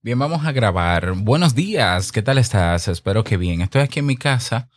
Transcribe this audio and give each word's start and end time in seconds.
Bien, 0.00 0.16
vamos 0.16 0.46
a 0.46 0.52
grabar. 0.52 1.12
Buenos 1.14 1.56
días, 1.56 2.12
¿qué 2.12 2.22
tal 2.22 2.38
estás? 2.38 2.86
Espero 2.86 3.24
que 3.24 3.36
bien. 3.36 3.62
Estoy 3.62 3.82
aquí 3.82 3.98
en 3.98 4.06
mi 4.06 4.16
casa. 4.16 4.68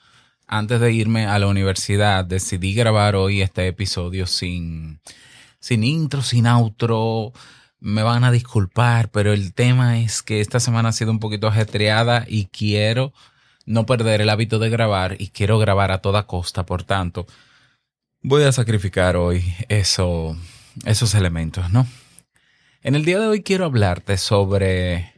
Antes 0.47 0.82
de 0.82 0.92
irme 0.94 1.28
a 1.28 1.38
la 1.38 1.46
universidad, 1.46 2.25
decidí 2.25 2.74
grabar 2.74 3.16
hoy 3.16 3.43
este 3.43 3.67
episodio 3.67 4.25
sin, 4.25 4.99
sin 5.59 5.83
intro, 5.83 6.23
sin 6.23 6.47
outro. 6.47 7.33
Me 7.79 8.02
van 8.02 8.23
a 8.23 8.31
disculpar, 8.31 9.11
pero 9.11 9.31
el 9.31 9.54
tema 9.54 9.99
es 9.99 10.23
que 10.23 10.41
esta 10.41 10.59
semana 10.59 10.89
ha 10.89 10.91
sido 10.91 11.11
un 11.11 11.20
poquito 11.20 11.47
ajetreada 11.47 12.25
y 12.27 12.47
quiero 12.47 13.13
no 13.67 13.85
perder 13.85 14.21
el 14.21 14.29
hábito 14.29 14.57
de 14.57 14.71
grabar 14.71 15.17
y 15.19 15.27
quiero 15.27 15.59
grabar 15.59 15.91
a 15.91 15.99
toda 16.01 16.25
costa. 16.25 16.65
Por 16.65 16.83
tanto, 16.83 17.27
voy 18.23 18.41
a 18.41 18.51
sacrificar 18.51 19.15
hoy 19.17 19.53
eso, 19.69 20.35
esos 20.83 21.13
elementos, 21.13 21.69
¿no? 21.69 21.85
En 22.84 22.95
el 22.95 23.05
día 23.05 23.20
de 23.20 23.27
hoy 23.27 23.43
quiero 23.43 23.66
hablarte 23.66 24.18
sobre 24.18 25.14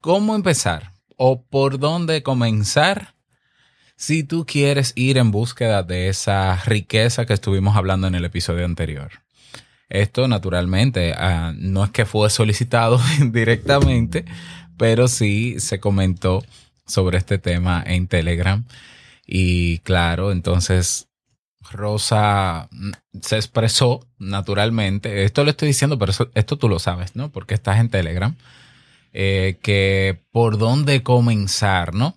cómo 0.00 0.34
empezar 0.34 0.92
o 1.18 1.42
por 1.42 1.78
dónde 1.78 2.22
comenzar 2.22 3.14
si 3.96 4.22
tú 4.22 4.46
quieres 4.46 4.94
ir 4.96 5.18
en 5.18 5.30
búsqueda 5.30 5.82
de 5.82 6.08
esa 6.08 6.56
riqueza 6.64 7.26
que 7.26 7.34
estuvimos 7.34 7.76
hablando 7.76 8.06
en 8.06 8.14
el 8.14 8.24
episodio 8.24 8.64
anterior. 8.64 9.10
Esto 9.90 10.26
naturalmente 10.26 11.12
ah, 11.12 11.52
no 11.54 11.84
es 11.84 11.90
que 11.90 12.06
fue 12.06 12.30
solicitado 12.30 12.98
directamente, 13.30 14.24
pero 14.78 15.06
sí 15.06 15.60
se 15.60 15.78
comentó 15.78 16.42
sobre 16.86 17.18
este 17.18 17.36
tema 17.36 17.84
en 17.86 18.08
Telegram. 18.08 18.64
Y 19.26 19.80
claro, 19.80 20.32
entonces 20.32 21.05
Rosa 21.72 22.68
mm, 22.70 22.90
se 23.20 23.36
expresó 23.36 24.06
naturalmente, 24.18 25.24
esto 25.24 25.44
lo 25.44 25.50
estoy 25.50 25.68
diciendo, 25.68 25.98
pero 25.98 26.12
esto 26.34 26.58
tú 26.58 26.68
lo 26.68 26.78
sabes, 26.78 27.16
¿no? 27.16 27.30
Porque 27.30 27.54
estás 27.54 27.78
en 27.78 27.90
Telegram, 27.90 28.36
eh, 29.12 29.58
que 29.62 30.22
por 30.32 30.58
dónde 30.58 31.02
comenzar, 31.02 31.94
¿no? 31.94 32.16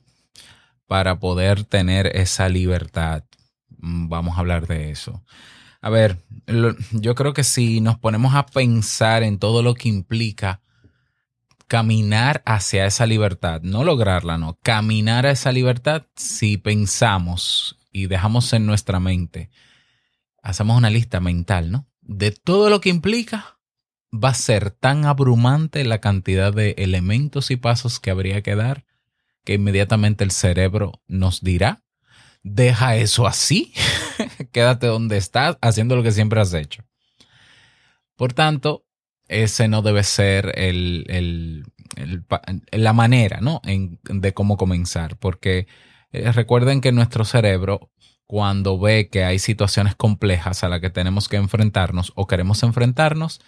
Para 0.88 1.20
poder 1.20 1.64
tener 1.64 2.08
esa 2.16 2.50
libertad. 2.50 3.24
Mm, 3.78 4.10
vamos 4.10 4.38
a 4.38 4.42
hablar 4.42 4.68
de 4.68 4.92
eso. 4.92 5.24
A 5.82 5.90
ver, 5.90 6.18
yo 6.92 7.16
creo 7.16 7.34
que 7.34 7.46
si 7.46 7.80
nos 7.80 7.98
ponemos 7.98 8.36
a 8.36 8.46
pensar 8.46 9.24
en 9.24 9.40
todo 9.40 9.64
lo 9.64 9.76
que 9.76 9.88
implica 9.88 10.62
caminar 11.68 12.42
hacia 12.46 12.86
esa 12.86 13.06
libertad, 13.06 13.62
no 13.62 13.84
lograrla, 13.84 14.38
no, 14.38 14.58
caminar 14.62 15.26
a 15.26 15.32
esa 15.32 15.52
libertad, 15.52 16.04
si 16.16 16.58
pensamos 16.58 17.79
y 17.92 18.08
dejamos 18.08 18.52
en 18.54 18.66
nuestra 18.66 19.00
mente, 19.00 19.50
hacemos 20.42 20.78
una 20.78 20.90
lista 20.90 21.20
mental, 21.20 21.72
¿no? 21.72 21.88
De 22.02 22.32
todo 22.32 22.70
lo 22.70 22.82
que 22.82 22.90
implica, 22.90 23.60
va 24.12 24.30
a 24.30 24.34
ser 24.34 24.72
tan 24.72 25.06
abrumante 25.06 25.84
la 25.86 26.00
cantidad 26.00 26.54
de 26.54 26.76
elementos 26.78 27.52
y 27.52 27.56
pasos 27.56 28.00
que 28.00 28.12
habría 28.12 28.42
que 28.42 28.56
dar 28.56 28.86
que 29.44 29.56
inmediatamente 29.56 30.24
el 30.24 30.32
cerebro 30.32 31.02
nos 31.08 31.42
dirá, 31.42 31.82
deja 32.44 32.96
eso 32.98 33.26
así, 33.28 33.74
quédate 34.52 34.88
donde 34.88 35.18
estás 35.18 35.58
haciendo 35.62 35.96
lo 35.96 36.04
que 36.04 36.12
siempre 36.12 36.40
has 36.40 36.54
hecho. 36.54 36.84
Por 38.16 38.34
tanto, 38.34 38.86
ese 39.28 39.68
no 39.68 39.82
debe 39.82 40.04
ser 40.04 40.54
el, 40.56 41.66
la 42.72 42.94
manera 42.94 43.40
¿no? 43.42 43.62
de 43.64 44.34
cómo 44.34 44.58
comenzar, 44.58 45.18
porque 45.18 45.68
eh, 46.12 46.32
recuerden 46.32 46.82
que 46.82 46.92
nuestro 46.92 47.26
cerebro, 47.26 47.92
cuando 48.26 48.80
ve 48.80 49.10
que 49.10 49.24
hay 49.24 49.40
situaciones 49.40 49.96
complejas 49.96 50.64
a 50.64 50.70
las 50.70 50.82
que 50.82 50.90
tenemos 50.90 51.28
que 51.30 51.38
enfrentarnos 51.38 52.14
o 52.16 52.28
queremos 52.28 52.64
enfrentarnos, 52.64 53.42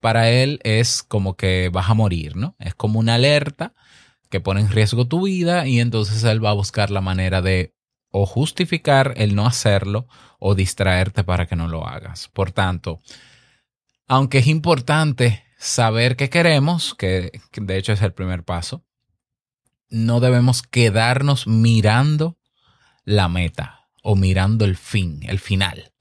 para 0.00 0.30
él 0.30 0.60
es 0.64 1.02
como 1.02 1.36
que 1.36 1.70
vas 1.72 1.90
a 1.90 1.94
morir, 1.94 2.36
¿no? 2.36 2.56
Es 2.58 2.74
como 2.74 2.98
una 2.98 3.14
alerta 3.14 3.74
que 4.30 4.40
pone 4.40 4.60
en 4.60 4.70
riesgo 4.70 5.06
tu 5.06 5.26
vida 5.26 5.66
y 5.66 5.80
entonces 5.80 6.24
él 6.24 6.42
va 6.42 6.50
a 6.50 6.54
buscar 6.54 6.90
la 6.90 7.00
manera 7.00 7.42
de 7.42 7.74
o 8.10 8.26
justificar 8.26 9.14
el 9.16 9.34
no 9.34 9.46
hacerlo 9.46 10.08
o 10.38 10.54
distraerte 10.54 11.22
para 11.22 11.46
que 11.46 11.56
no 11.56 11.68
lo 11.68 11.86
hagas. 11.86 12.28
Por 12.28 12.50
tanto, 12.50 13.00
aunque 14.08 14.38
es 14.38 14.46
importante 14.46 15.44
saber 15.58 16.16
qué 16.16 16.30
queremos, 16.30 16.94
que 16.94 17.30
de 17.52 17.76
hecho 17.76 17.92
es 17.92 18.02
el 18.02 18.12
primer 18.12 18.42
paso, 18.44 18.84
no 19.90 20.20
debemos 20.20 20.62
quedarnos 20.62 21.46
mirando 21.46 22.38
la 23.04 23.28
meta 23.28 23.88
o 24.02 24.16
mirando 24.16 24.64
el 24.64 24.76
fin, 24.76 25.20
el 25.28 25.38
final, 25.38 25.92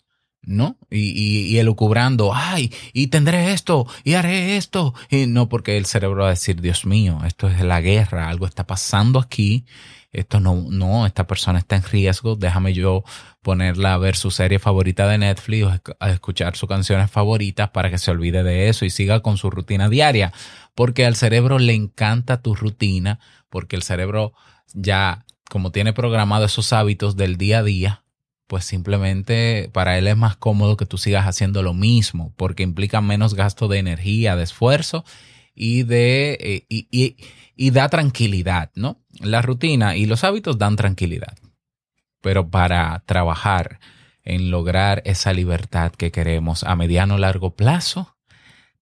¿no? 0.42 0.78
Y, 0.90 1.52
y, 1.52 1.58
elucubrando, 1.58 2.34
ay, 2.34 2.72
y 2.94 3.08
tendré 3.08 3.52
esto, 3.52 3.88
y 4.04 4.14
haré 4.14 4.58
esto. 4.58 4.94
Y 5.10 5.28
no 5.28 5.50
porque 5.50 5.78
el 5.78 5.86
cerebro 5.86 6.22
va 6.22 6.28
a 6.28 6.32
decir, 6.32 6.62
Dios 6.62 6.86
mío, 6.86 7.20
esto 7.26 7.50
es 7.50 7.62
la 7.62 7.82
guerra, 7.82 8.30
algo 8.30 8.46
está 8.46 8.66
pasando 8.66 9.20
aquí 9.20 9.66
esto 10.12 10.40
no, 10.40 10.66
no, 10.70 11.06
esta 11.06 11.28
persona 11.28 11.60
está 11.60 11.76
en 11.76 11.84
riesgo, 11.84 12.36
déjame 12.36 12.74
yo 12.74 13.04
ponerla 13.42 13.94
a 13.94 13.98
ver 13.98 14.16
su 14.16 14.32
serie 14.32 14.58
favorita 14.58 15.08
de 15.08 15.20
Netflix 15.20 15.66
o 15.66 15.82
a 16.00 16.10
escuchar 16.10 16.56
sus 16.56 16.68
canciones 16.68 17.12
favoritas 17.12 17.70
para 17.70 17.92
que 17.92 18.00
se 18.00 18.10
olvide 18.10 18.44
de 18.44 18.70
eso 18.70 18.86
y 18.86 18.90
siga 18.90 19.22
con 19.22 19.38
su 19.38 19.52
rutina 19.52 19.88
diaria, 19.88 20.34
porque 20.74 21.06
al 21.06 21.16
cerebro 21.16 21.60
le 21.60 21.74
encanta 21.74 22.42
tu 22.42 22.56
rutina, 22.56 23.20
porque 23.50 23.76
el 23.76 23.84
cerebro 23.84 24.34
ya, 24.74 25.26
como 25.50 25.72
tiene 25.72 25.94
programado 25.94 26.46
esos 26.46 26.74
hábitos 26.74 27.16
del 27.16 27.38
día 27.38 27.60
a 27.60 27.64
día, 27.64 28.04
pues 28.48 28.66
simplemente 28.66 29.70
para 29.74 30.00
él 30.00 30.08
es 30.08 30.18
más 30.18 30.36
cómodo 30.36 30.76
que 30.76 30.88
tú 30.88 30.98
sigas 30.98 31.28
haciendo 31.28 31.62
lo 31.62 31.76
mismo, 31.76 32.34
porque 32.36 32.64
implica 32.64 33.00
menos 33.00 33.36
gasto 33.36 33.68
de 33.68 33.78
energía, 33.78 34.36
de 34.36 34.44
esfuerzo 34.44 35.06
y 35.54 35.84
de 35.84 36.66
eh, 36.68 37.16
y 37.62 37.72
da 37.72 37.90
tranquilidad, 37.90 38.72
¿no? 38.74 39.02
La 39.20 39.42
rutina 39.42 39.98
y 39.98 40.06
los 40.06 40.24
hábitos 40.24 40.58
dan 40.58 40.78
tranquilidad. 40.78 41.38
Pero 42.22 42.50
para 42.50 43.04
trabajar 43.06 43.82
en 44.24 44.50
lograr 44.50 45.02
esa 45.04 45.34
libertad 45.34 45.92
que 45.92 46.10
queremos 46.10 46.64
a 46.64 46.78
mediano 46.78 47.16
o 47.16 47.18
largo 47.18 47.58
plazo, 47.58 48.16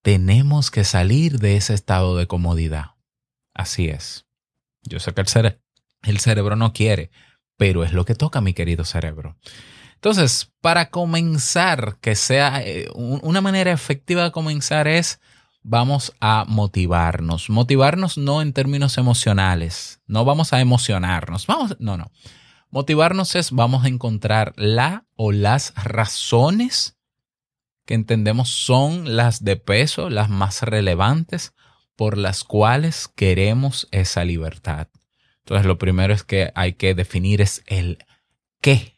tenemos 0.04 0.70
que 0.70 0.84
salir 0.84 1.40
de 1.40 1.58
ese 1.58 1.74
estado 1.74 2.16
de 2.18 2.28
comodidad. 2.28 2.92
Así 3.56 3.88
es. 3.88 4.28
Yo 4.84 5.00
sé 5.00 5.12
que 5.12 5.22
el, 5.22 5.60
el 6.04 6.20
cerebro 6.20 6.56
no 6.56 6.72
quiere, 6.72 7.10
pero 7.58 7.84
es 7.84 7.94
lo 7.94 8.06
que 8.06 8.14
toca, 8.14 8.42
mi 8.42 8.54
querido 8.54 8.86
cerebro. 8.86 9.38
Entonces, 9.96 10.54
para 10.62 10.92
comenzar, 10.92 11.98
que 12.00 12.14
sea 12.14 12.62
eh, 12.64 12.90
una 12.94 13.42
manera 13.42 13.72
efectiva 13.72 14.26
de 14.26 14.32
comenzar 14.32 14.88
es 14.88 15.20
vamos 15.68 16.14
a 16.22 16.46
motivarnos. 16.48 17.50
Motivarnos 17.50 18.18
no 18.18 18.42
en 18.42 18.54
términos 18.54 18.98
emocionales, 18.98 20.02
no 20.08 20.24
vamos 20.24 20.54
a 20.54 20.62
emocionarnos, 20.62 21.46
vamos, 21.46 21.76
no, 21.80 21.98
no. 21.98 22.10
Motivarnos 22.70 23.36
es 23.36 23.52
vamos 23.52 23.84
a 23.84 23.90
encontrar 23.90 24.54
la 24.56 25.06
o 25.16 25.32
las 25.32 25.74
razones 25.76 26.98
que 27.86 27.96
entendemos 27.96 28.50
son 28.50 29.16
las 29.18 29.44
de 29.44 29.58
peso, 29.58 30.10
las 30.10 30.30
más 30.30 30.62
relevantes 30.62 31.54
por 31.96 32.18
las 32.18 32.44
cuales 32.44 33.10
queremos 33.14 33.90
esa 33.92 34.24
libertad. 34.24 34.88
Entonces 35.40 35.66
lo 35.66 35.78
primero 35.78 36.14
es 36.14 36.24
que 36.24 36.52
hay 36.56 36.74
que 36.74 36.94
definir 36.96 37.42
es 37.42 37.64
el 37.68 37.98
qué, 38.62 38.98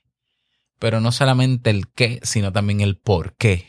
pero 0.77 1.01
no 1.01 1.11
solamente 1.11 1.71
el 1.71 1.87
qué, 1.89 2.19
sino 2.23 2.51
también 2.51 2.81
el 2.81 2.97
por 2.97 3.35
qué. 3.37 3.65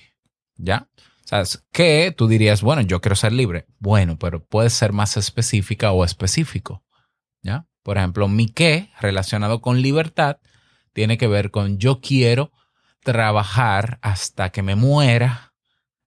¿Ya? 0.56 0.88
¿Sabes? 1.30 1.64
Que 1.70 2.10
tú 2.10 2.26
dirías, 2.26 2.60
bueno, 2.60 2.82
yo 2.82 3.00
quiero 3.00 3.14
ser 3.14 3.32
libre. 3.32 3.64
Bueno, 3.78 4.18
pero 4.18 4.44
puede 4.44 4.68
ser 4.68 4.92
más 4.92 5.16
específica 5.16 5.92
o 5.92 6.04
específico. 6.04 6.82
¿Ya? 7.40 7.68
Por 7.84 7.98
ejemplo, 7.98 8.26
mi 8.26 8.48
qué 8.48 8.90
relacionado 9.00 9.60
con 9.60 9.80
libertad 9.80 10.38
tiene 10.92 11.18
que 11.18 11.28
ver 11.28 11.52
con 11.52 11.78
yo 11.78 12.00
quiero 12.00 12.50
trabajar 13.04 14.00
hasta 14.02 14.50
que 14.50 14.62
me 14.62 14.74
muera 14.74 15.54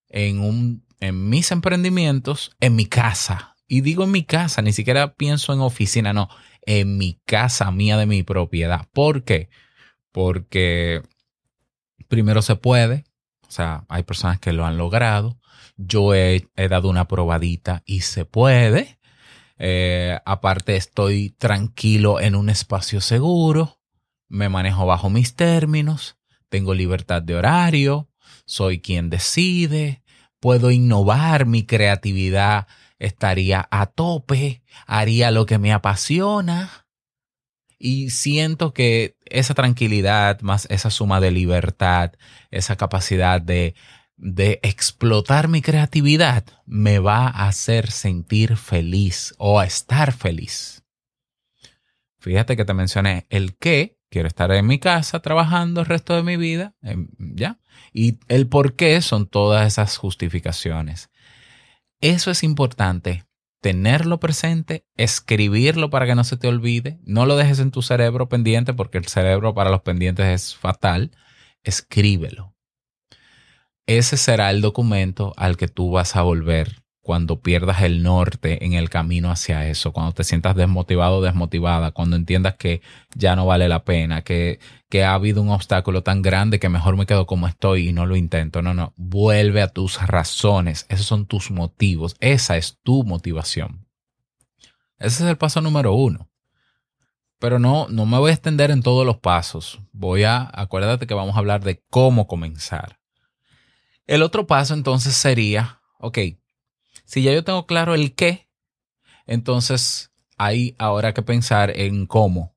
en, 0.10 0.42
un, 0.42 0.86
en 1.00 1.30
mis 1.30 1.54
emprendimientos, 1.54 2.54
en 2.60 2.76
mi 2.76 2.86
casa. 2.86 3.56
Y 3.66 3.80
digo 3.80 4.04
en 4.04 4.12
mi 4.12 4.26
casa, 4.26 4.62
ni 4.62 4.74
siquiera 4.74 5.14
pienso 5.14 5.54
en 5.54 5.62
oficina, 5.62 6.12
no, 6.12 6.28
en 6.64 6.98
mi 6.98 7.22
casa 7.26 7.72
mía 7.72 7.96
de 7.96 8.08
mi 8.08 8.24
propiedad. 8.24 8.90
¿Por 8.92 9.24
qué? 9.24 9.48
Porque 10.12 11.02
primero 12.10 12.42
se 12.42 12.58
puede, 12.58 13.06
o 13.06 13.13
sea, 13.54 13.86
hay 13.90 14.04
personas 14.04 14.40
que 14.40 14.54
lo 14.54 14.66
han 14.66 14.78
logrado. 14.78 15.40
Yo 15.78 16.14
he, 16.14 16.50
dado 16.56 16.90
una 16.90 17.08
probadita 17.08 17.84
y 17.86 18.02
se 18.02 18.26
puede. 18.26 19.00
Eh, 19.58 20.20
aparte, 20.26 20.76
estoy 20.76 21.30
tranquilo 21.32 22.20
en 22.20 22.36
un 22.36 22.50
espacio 22.50 23.02
seguro. 23.02 23.80
Me 24.28 24.50
manejo 24.50 24.86
bajo 24.86 25.10
mis 25.10 25.36
términos. 25.36 26.18
Tengo 26.50 26.74
libertad 26.74 27.22
de 27.22 27.36
horario. 27.36 28.10
Soy 28.46 28.82
quien 28.82 29.10
decide. 29.10 30.04
Puedo 30.40 30.72
innovar. 30.72 31.46
Mi 31.46 31.64
creatividad 31.64 32.68
estaría 33.00 33.68
a 33.72 33.86
tope. 33.86 34.64
Haría 34.88 35.32
lo 35.32 35.46
que 35.46 35.60
me 35.60 35.72
apasiona 35.72 36.83
y 37.84 38.12
siento 38.12 38.74
que 38.74 39.18
esa 39.26 39.54
tranquilidad, 39.54 40.40
más 40.42 40.68
esa 40.70 40.90
suma 40.90 41.20
de 41.20 41.32
libertad, 41.32 42.14
esa 42.50 42.78
capacidad 42.78 43.42
de 43.42 43.76
de 44.16 44.60
explotar 44.64 45.50
mi 45.50 45.62
creatividad 45.62 46.46
me 46.66 47.00
va 47.00 47.28
a 47.28 47.48
hacer 47.48 47.92
sentir 47.92 48.56
feliz 48.56 49.34
o 49.38 49.60
a 49.60 49.66
estar 49.66 50.14
feliz. 50.14 50.84
Fíjate 52.20 52.56
que 52.56 52.64
te 52.64 52.74
mencioné 52.74 53.26
el 53.30 53.58
qué, 53.58 53.98
quiero 54.10 54.30
estar 54.30 54.50
en 54.54 54.66
mi 54.66 54.80
casa 54.80 55.20
trabajando 55.22 55.82
el 55.82 55.88
resto 55.88 56.16
de 56.16 56.24
mi 56.24 56.38
vida, 56.38 56.74
em, 56.82 57.10
¿ya? 57.18 57.60
Y 57.92 58.20
el 58.30 58.48
por 58.48 58.76
qué 58.78 59.02
son 59.02 59.28
todas 59.28 59.68
esas 59.68 59.98
justificaciones. 59.98 61.10
Eso 62.00 62.32
es 62.32 62.44
importante, 62.44 63.26
tenerlo 63.64 64.20
presente, 64.20 64.86
escribirlo 64.98 65.90
para 65.90 66.06
que 66.06 66.16
no 66.16 66.26
se 66.26 66.36
te 66.36 66.50
olvide, 66.50 67.00
no 67.06 67.26
lo 67.26 67.38
dejes 67.38 67.60
en 67.60 67.72
tu 67.72 67.82
cerebro 67.82 68.28
pendiente 68.28 68.74
porque 68.74 68.98
el 68.98 69.08
cerebro 69.08 69.54
para 69.54 69.70
los 69.70 69.82
pendientes 69.82 70.26
es 70.26 70.56
fatal, 70.58 71.12
escríbelo. 71.64 72.54
Ese 73.88 74.18
será 74.18 74.52
el 74.52 74.60
documento 74.60 75.32
al 75.38 75.56
que 75.56 75.70
tú 75.70 75.92
vas 75.92 76.18
a 76.18 76.24
volver 76.24 76.83
cuando 77.04 77.42
pierdas 77.42 77.82
el 77.82 78.02
norte 78.02 78.66
en 78.66 78.74
el 78.74 78.90
camino 78.90 79.30
hacia 79.30 79.68
eso, 79.68 79.92
cuando 79.92 80.14
te 80.14 80.24
sientas 80.24 80.56
desmotivado 80.56 81.18
o 81.18 81.22
desmotivada, 81.22 81.92
cuando 81.92 82.16
entiendas 82.16 82.56
que 82.56 82.82
ya 83.14 83.36
no 83.36 83.46
vale 83.46 83.68
la 83.68 83.84
pena, 83.84 84.22
que, 84.22 84.60
que 84.90 85.04
ha 85.04 85.14
habido 85.14 85.42
un 85.42 85.50
obstáculo 85.50 86.02
tan 86.02 86.22
grande 86.22 86.60
que 86.60 86.70
mejor 86.70 86.96
me 86.96 87.06
quedo 87.06 87.26
como 87.26 87.50
estoy 87.50 87.90
y 87.90 87.94
no 87.94 88.06
lo 88.06 88.16
intento. 88.16 88.62
No, 88.62 88.74
no, 88.74 88.94
vuelve 88.96 89.62
a 89.62 89.68
tus 89.68 90.02
razones, 90.08 90.86
esos 90.88 91.06
son 91.06 91.26
tus 91.26 91.52
motivos, 91.52 92.16
esa 92.22 92.56
es 92.56 92.80
tu 92.84 93.04
motivación. 93.04 93.86
Ese 94.98 95.24
es 95.24 95.30
el 95.30 95.38
paso 95.38 95.60
número 95.60 95.94
uno. 95.94 96.30
Pero 97.38 97.60
no, 97.60 97.90
no 97.90 98.06
me 98.06 98.18
voy 98.18 98.32
a 98.32 98.34
extender 98.34 98.72
en 98.72 98.82
todos 98.82 99.06
los 99.06 99.18
pasos. 99.18 99.82
Voy 99.92 100.24
a, 100.24 100.50
acuérdate 100.54 101.06
que 101.06 101.14
vamos 101.14 101.36
a 101.36 101.40
hablar 101.40 101.66
de 101.66 101.84
cómo 101.90 102.28
comenzar. 102.28 103.00
El 104.08 104.24
otro 104.24 104.48
paso 104.48 104.74
entonces 104.74 105.16
sería, 105.16 105.82
ok, 106.00 106.20
si 107.06 107.24
ya 107.24 107.34
yo 107.34 107.44
tengo 107.44 107.66
claro 107.66 107.94
el 107.94 108.14
qué, 108.16 108.50
entonces 109.26 110.12
hay 110.38 110.76
ahora 110.78 111.14
que 111.14 111.22
pensar 111.22 111.72
en 111.76 112.06
cómo. 112.06 112.56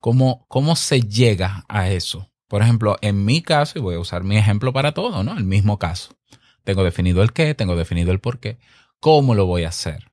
Cómo, 0.00 0.44
cómo 0.48 0.76
se 0.76 1.00
llega 1.00 1.64
a 1.68 1.90
eso. 1.90 2.30
Por 2.48 2.62
ejemplo, 2.62 2.96
en 3.00 3.24
mi 3.24 3.42
caso, 3.42 3.78
y 3.78 3.82
voy 3.82 3.96
a 3.96 4.00
usar 4.00 4.22
mi 4.22 4.36
ejemplo 4.36 4.72
para 4.72 4.92
todo, 4.92 5.24
¿no? 5.24 5.36
El 5.36 5.44
mismo 5.44 5.78
caso. 5.78 6.16
Tengo 6.64 6.84
definido 6.84 7.22
el 7.22 7.32
qué, 7.32 7.54
tengo 7.54 7.76
definido 7.76 8.12
el 8.12 8.20
por 8.20 8.38
qué. 8.38 8.58
¿Cómo 9.00 9.34
lo 9.34 9.46
voy 9.46 9.64
a 9.64 9.68
hacer? 9.68 10.12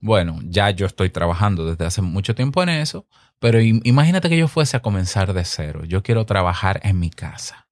Bueno, 0.00 0.38
ya 0.44 0.70
yo 0.70 0.86
estoy 0.86 1.10
trabajando 1.10 1.66
desde 1.66 1.86
hace 1.86 2.02
mucho 2.02 2.34
tiempo 2.34 2.62
en 2.62 2.68
eso, 2.68 3.06
pero 3.38 3.60
imagínate 3.60 4.28
que 4.28 4.36
yo 4.36 4.48
fuese 4.48 4.76
a 4.76 4.82
comenzar 4.82 5.32
de 5.32 5.44
cero. 5.44 5.84
Yo 5.84 6.02
quiero 6.02 6.26
trabajar 6.26 6.80
en 6.82 6.98
mi 6.98 7.10
casa. 7.10 7.68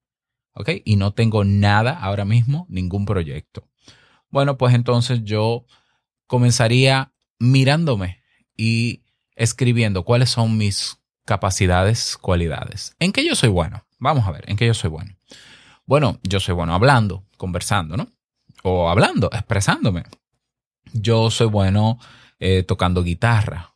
¿Ok? 0.55 0.71
Y 0.85 0.97
no 0.97 1.13
tengo 1.13 1.45
nada 1.45 1.93
ahora 1.93 2.25
mismo, 2.25 2.67
ningún 2.69 3.07
proyecto. 3.07 3.69
Bueno, 4.33 4.57
pues 4.57 4.75
entonces 4.75 5.23
yo 5.25 5.67
comenzaría 6.27 7.13
mirándome 7.39 8.23
y 8.57 9.03
escribiendo 9.37 10.05
cuáles 10.05 10.31
son 10.31 10.57
mis 10.57 10.99
capacidades, 11.27 12.17
cualidades. 12.17 12.97
¿En 12.99 13.13
qué 13.13 13.25
yo 13.27 13.35
soy 13.35 13.51
bueno? 13.51 13.85
Vamos 13.99 14.27
a 14.27 14.33
ver, 14.33 14.49
¿en 14.49 14.57
qué 14.57 14.67
yo 14.67 14.75
soy 14.75 14.89
bueno? 14.89 15.15
Bueno, 15.85 16.19
yo 16.23 16.41
soy 16.41 16.55
bueno 16.55 16.75
hablando, 16.75 17.25
conversando, 17.37 17.97
¿no? 17.99 18.09
O 18.63 18.89
hablando, 18.89 19.29
expresándome. 19.33 20.05
Yo 20.95 21.31
soy 21.31 21.49
bueno 21.49 21.99
eh, 22.41 22.63
tocando 22.63 23.03
guitarra. 23.03 23.75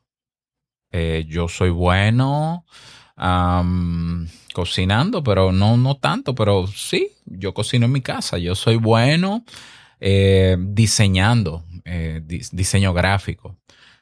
Eh, 0.90 1.26
yo 1.28 1.48
soy 1.48 1.70
bueno 1.70 2.64
cocinando, 4.52 5.22
pero 5.22 5.52
no, 5.52 5.76
no 5.76 5.96
tanto, 5.96 6.34
pero 6.34 6.66
sí, 6.66 7.12
yo 7.26 7.52
cocino 7.52 7.86
en 7.86 7.92
mi 7.92 8.00
casa. 8.00 8.38
Yo 8.38 8.54
soy 8.54 8.76
bueno 8.76 9.44
eh, 10.00 10.56
diseñando, 10.58 11.64
eh, 11.84 12.22
diseño 12.24 12.92
gráfico. 12.92 13.56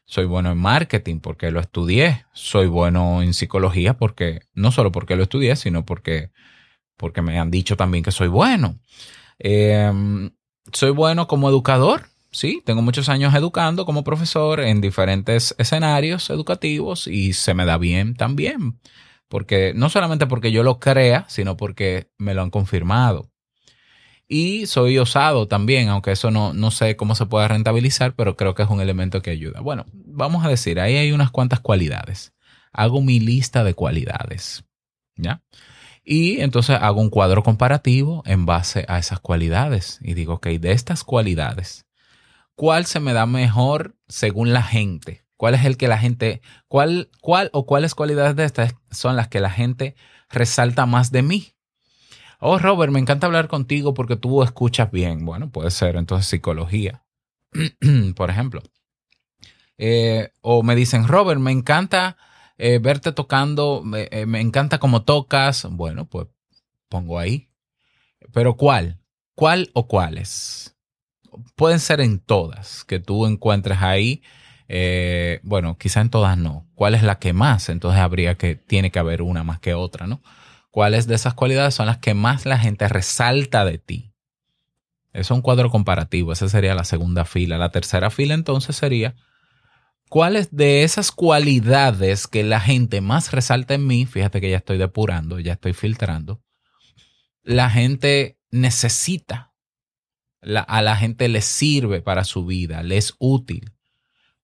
Soy 0.07 0.27
bueno 0.27 0.53
en 0.53 0.59
marketing 0.59 1.21
porque 1.21 1.51
lo 1.51 1.61
estudié. 1.61 2.27
Soy 2.33 2.67
bueno 2.67 3.23
en 3.23 3.33
psicología 3.33 3.97
porque, 3.97 4.43
no 4.55 4.71
solo 4.71 4.93
porque 4.93 5.17
lo 5.17 5.23
estudié, 5.23 5.57
sino 5.57 5.85
porque, 5.87 6.31
porque 6.97 7.23
me 7.23 7.39
han 7.39 7.51
dicho 7.51 7.77
también 7.77 8.05
que 8.05 8.13
soy 8.13 8.29
bueno. 8.29 8.79
Em, 9.39 10.31
soy 10.73 10.91
bueno 10.91 11.27
como 11.27 11.49
educador. 11.49 12.09
Sí, 12.31 12.63
tengo 12.65 12.83
muchos 12.83 13.09
años 13.09 13.35
educando 13.35 13.87
como 13.87 14.05
profesor 14.05 14.61
en 14.61 14.81
diferentes 14.81 15.55
escenarios 15.59 16.31
educativos 16.31 17.07
y 17.07 17.33
se 17.33 17.55
me 17.55 17.65
da 17.65 17.79
bien 17.79 18.15
también. 18.17 18.81
Porque 19.29 19.73
no 19.75 19.89
solamente 19.89 20.27
porque 20.27 20.53
yo 20.53 20.63
lo 20.63 20.79
crea, 20.81 21.25
sino 21.29 21.57
porque 21.57 22.11
me 22.19 22.35
lo 22.35 22.43
han 22.43 22.51
confirmado. 22.51 23.31
Y 24.27 24.67
soy 24.67 24.99
osado 24.99 25.49
también, 25.49 25.89
aunque 25.89 26.13
eso 26.13 26.31
no, 26.31 26.55
no 26.55 26.71
sé 26.71 26.97
cómo 26.97 27.15
se 27.15 27.27
puede 27.27 27.49
rentabilizar, 27.49 28.15
pero 28.15 28.37
creo 28.37 28.55
que 28.55 28.63
es 28.63 28.71
un 28.71 28.81
elemento 28.81 29.21
que 29.23 29.31
ayuda. 29.31 29.61
Bueno, 29.61 29.85
vamos 29.93 30.45
a 30.45 30.49
decir, 30.49 30.81
ahí 30.81 30.97
hay 30.97 31.13
unas 31.13 31.31
cuantas 31.31 31.61
cualidades. 31.61 32.33
Hago 32.73 33.03
mi 33.03 33.21
lista 33.21 33.65
de 33.65 33.75
cualidades. 33.75 34.65
¿Ya? 35.17 35.43
Y 36.05 36.41
entonces 36.41 36.77
hago 36.81 37.01
un 37.01 37.09
cuadro 37.09 37.43
comparativo 37.43 38.23
en 38.27 38.45
base 38.45 38.85
a 38.89 38.99
esas 38.99 39.21
cualidades. 39.21 39.99
Y 40.03 40.15
digo, 40.15 40.35
ok, 40.35 40.49
de 40.49 40.73
estas 40.73 41.03
cualidades, 41.03 41.87
¿cuál 42.55 42.85
se 42.85 43.01
me 43.01 43.15
da 43.15 43.27
mejor 43.27 43.97
según 44.09 44.53
la 44.53 44.63
gente? 44.63 45.25
¿Cuál 45.37 45.55
es 45.55 45.65
el 45.65 45.77
que 45.77 45.89
la 45.89 45.99
gente, 45.99 46.43
cuál, 46.69 47.11
cuál 47.21 47.51
o 47.53 47.67
cuáles 47.67 47.95
cualidades 47.95 48.37
de 48.37 48.45
estas 48.45 48.75
son 48.91 49.17
las 49.17 49.29
que 49.29 49.41
la 49.41 49.51
gente 49.51 49.97
resalta 50.31 50.87
más 50.87 51.11
de 51.11 51.23
mí? 51.23 51.54
Oh, 52.47 52.59
Robert, 52.59 52.93
me 52.93 52.99
encanta 53.01 53.27
hablar 53.27 53.49
contigo 53.49 53.95
porque 53.95 54.17
tú 54.17 54.43
escuchas 54.43 54.91
bien. 54.91 55.25
Bueno, 55.25 55.51
puede 55.51 55.71
ser 55.71 55.97
entonces 55.97 56.27
psicología, 56.27 57.03
por 58.17 58.29
ejemplo. 58.29 58.63
Eh, 59.79 60.29
o 60.43 60.63
me 60.63 60.77
dicen, 60.77 61.09
Robert, 61.09 61.41
me 61.41 61.53
encanta 61.53 62.19
eh, 62.59 62.79
verte 62.81 63.13
tocando, 63.13 63.83
eh, 63.97 64.27
me, 64.27 64.43
encanta 64.43 64.79
cómo 64.79 65.05
tocas. 65.05 65.67
Bueno, 65.71 66.05
pues 66.05 66.27
pongo 66.91 67.19
ahí. 67.19 67.49
Pero 68.31 68.59
¿cuál? 68.59 69.01
¿Cuál 69.35 69.71
o 69.73 69.89
cuáles? 69.89 70.77
Pueden 71.57 71.81
ser 71.81 72.03
en 72.03 72.19
todas 72.19 72.85
que 72.85 73.01
tú 73.01 73.25
encuentres 73.25 73.79
ahí. 73.81 74.23
bueno, 75.43 75.79
quizá 75.79 76.03
en 76.03 76.11
todas 76.11 76.37
no. 76.37 76.69
¿Cuál 76.75 76.95
es 76.95 77.05
la 77.05 77.19
que 77.19 77.33
más? 77.33 77.71
Entonces 77.71 78.03
habría 78.03 78.35
que, 78.35 78.55
tiene 78.55 78.91
que 78.91 78.99
haber 78.99 79.23
una 79.23 79.45
más 79.45 79.61
que 79.61 79.73
otra, 79.73 80.07
¿no? 80.07 80.21
Cuáles 80.75 81.07
de 81.07 81.15
esas 81.15 81.35
cualidades 81.35 81.73
son 81.73 81.87
las 81.87 81.99
que 81.99 82.15
más 82.15 82.47
la 82.47 82.59
gente 82.59 82.89
resalta 82.89 83.65
de 83.65 83.79
ti. 83.79 84.13
Es 85.13 85.31
un 85.31 85.41
cuadro 85.41 85.71
comparativo, 85.71 86.33
esa 86.33 86.49
sería 86.49 86.75
la 86.75 86.83
segunda 86.83 87.25
fila. 87.25 87.59
La 87.59 87.69
tercera 87.69 88.11
fila 88.11 88.35
entonces 88.35 88.75
sería 88.75 89.15
cuáles 90.09 90.51
de 90.51 90.83
esas 90.83 91.13
cualidades 91.13 92.27
que 92.27 92.43
la 92.43 92.59
gente 92.59 93.01
más 93.01 93.31
resalta 93.31 93.75
en 93.75 93.87
mí, 93.87 94.05
fíjate 94.05 94.41
que 94.41 94.51
ya 94.51 94.57
estoy 94.57 94.79
depurando, 94.79 95.39
ya 95.39 95.53
estoy 95.53 95.75
filtrando, 95.75 96.43
la 97.45 97.71
gente 97.71 98.41
necesita, 98.51 99.53
a 100.43 100.83
la 100.83 100.97
gente 100.97 101.29
le 101.29 101.41
sirve 101.41 102.03
para 102.03 102.25
su 102.25 102.47
vida, 102.47 102.83
le 102.83 102.97
es 102.97 103.15
útil 103.21 103.75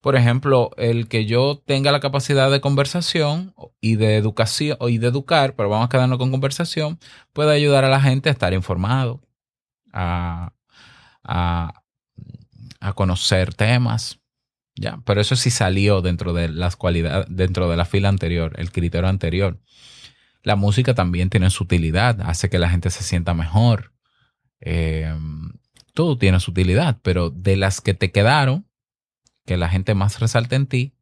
por 0.01 0.17
ejemplo, 0.17 0.71
el 0.79 1.09
que 1.09 1.27
yo 1.27 1.63
tenga 1.67 1.93
la 1.93 2.01
capacidad 2.01 2.51
de 2.51 2.61
conversación 2.61 3.55
y 3.81 3.97
de 3.97 4.17
educación 4.17 4.79
y 4.89 4.99
de 4.99 5.09
educar, 5.09 5.55
pero 5.57 5.69
vamos 5.69 5.87
a 5.87 5.89
quedarnos 5.91 6.19
con 6.19 6.31
conversación, 6.31 6.99
puede 7.35 7.55
ayudar 7.55 7.85
a 7.85 7.91
la 7.91 8.01
gente 8.01 8.31
a 8.31 8.33
estar 8.33 8.55
informado, 8.55 9.21
a, 9.93 10.53
conocer 12.95 13.55
temas. 13.55 14.19
Ya, 14.77 15.01
pero 15.05 15.21
eso 15.21 15.37
sí 15.37 15.51
salió 15.51 16.01
dentro 16.01 16.33
de 16.33 16.49
las 16.49 16.77
cualidades, 16.77 17.27
dentro 17.29 17.69
de 17.69 17.77
la 17.77 17.85
fila 17.85 18.09
anterior, 18.09 18.55
el 18.57 18.73
criterio 18.73 19.09
anterior. 19.09 19.59
La 20.43 20.57
música 20.57 20.95
también 20.95 21.29
tiene 21.29 21.51
su 21.51 21.65
utilidad, 21.65 22.23
hace 22.23 22.49
que 22.49 22.59
la 22.59 22.71
gente 22.71 22.89
se 22.89 23.03
sienta 23.03 23.35
mejor. 23.35 23.93
Eh, 24.61 25.15
todo 25.93 26.17
tiene 26.17 26.41
su 26.41 26.53
utilidad, 26.53 26.99
pero 27.03 27.29
de 27.29 27.57
las 27.57 27.83
que 27.83 27.93
te 27.93 28.11
quedaron, 28.11 28.70
que 29.51 29.57
la 29.57 29.69
gente 29.69 29.97
más 29.97 30.21
resalte 30.21 30.55
en 30.55 30.69
ti, 30.69 30.95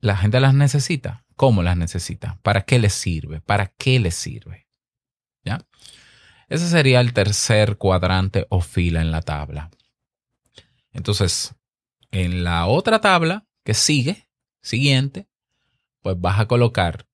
la 0.00 0.16
gente 0.16 0.40
las 0.40 0.52
necesita. 0.52 1.24
¿Cómo 1.36 1.62
las 1.62 1.76
necesita? 1.76 2.40
¿Para 2.42 2.62
qué 2.62 2.80
les 2.80 2.92
sirve? 2.92 3.40
¿Para 3.40 3.68
qué 3.68 4.00
les 4.00 4.16
sirve? 4.16 4.66
¿Ya? 5.44 5.64
Ese 6.48 6.68
sería 6.68 6.98
el 6.98 7.12
tercer 7.12 7.76
cuadrante 7.76 8.48
o 8.50 8.60
fila 8.60 9.00
en 9.00 9.12
la 9.12 9.22
tabla. 9.22 9.70
Entonces, 10.90 11.54
en 12.10 12.42
la 12.42 12.66
otra 12.66 13.00
tabla 13.00 13.46
que 13.62 13.74
sigue, 13.74 14.28
siguiente, 14.60 15.28
pues 16.02 16.20
vas 16.20 16.40
a 16.40 16.48
colocar 16.48 17.06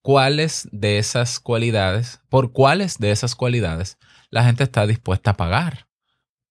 cuáles 0.00 0.68
de 0.72 0.98
esas 0.98 1.38
cualidades, 1.38 2.20
por 2.28 2.50
cuáles 2.50 2.98
de 2.98 3.12
esas 3.12 3.36
cualidades 3.36 3.98
la 4.30 4.42
gente 4.42 4.64
está 4.64 4.84
dispuesta 4.88 5.30
a 5.30 5.36
pagar 5.36 5.91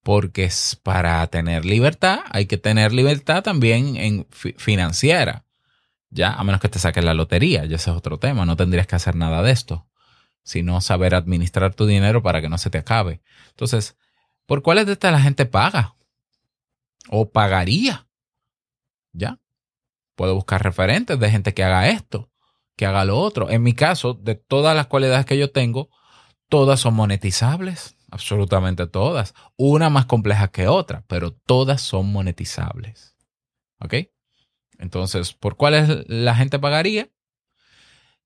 porque 0.04 0.50
para 0.84 1.26
tener 1.28 1.66
libertad 1.66 2.22
hay 2.30 2.46
que 2.48 2.58
tener 2.58 2.92
libertad 2.94 3.44
también 3.44 3.96
en 3.98 4.28
financiera. 4.32 5.46
Ya, 6.10 6.34
a 6.34 6.44
menos 6.44 6.60
que 6.60 6.70
te 6.70 6.80
saques 6.80 7.04
la 7.04 7.14
lotería, 7.14 7.66
ya 7.66 7.78
ese 7.78 7.92
es 7.92 7.96
otro 7.96 8.20
tema, 8.20 8.46
no 8.46 8.58
tendrías 8.58 8.88
que 8.88 8.96
hacer 8.96 9.16
nada 9.16 9.42
de 9.42 9.52
esto. 9.52 9.88
sino 10.44 10.82
saber 10.82 11.16
administrar 11.16 11.74
tu 11.76 11.86
dinero 11.86 12.24
para 12.24 12.42
que 12.42 12.50
no 12.50 12.58
se 12.58 12.70
te 12.70 12.80
acabe. 12.80 13.22
Entonces, 13.50 13.96
¿por 14.46 14.62
cuáles 14.62 14.86
de 14.86 14.94
estas 14.94 15.12
la 15.12 15.22
gente 15.22 15.46
paga? 15.46 15.96
¿O 17.10 17.30
pagaría? 17.30 18.08
¿Ya? 19.14 19.40
Puedo 20.16 20.36
buscar 20.36 20.64
referentes 20.64 21.20
de 21.20 21.32
gente 21.32 21.54
que 21.54 21.64
haga 21.64 21.90
esto, 21.90 22.32
que 22.76 22.86
haga 22.86 23.06
lo 23.06 23.18
otro. 23.20 23.50
En 23.50 23.64
mi 23.64 23.74
caso, 23.74 24.14
de 24.14 24.36
todas 24.36 24.76
las 24.76 24.88
cualidades 24.88 25.26
que 25.26 25.38
yo 25.38 25.52
tengo, 25.52 25.90
todas 26.50 26.80
son 26.80 26.96
monetizables, 26.96 27.96
absolutamente 28.12 28.86
todas. 28.88 29.34
Una 29.58 29.90
más 29.90 30.06
compleja 30.06 30.50
que 30.50 30.68
otra, 30.68 31.04
pero 31.08 31.32
todas 31.32 31.82
son 31.82 32.12
monetizables. 32.12 33.16
¿Ok? 33.80 33.96
Entonces, 34.78 35.34
¿por 35.34 35.58
cuáles 35.58 36.08
la 36.08 36.36
gente 36.36 36.60
pagaría? 36.60 37.10